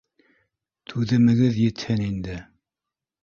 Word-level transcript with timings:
Түҙемегеҙ 0.93 1.61
етһен 1.65 2.03
инде 2.09 2.39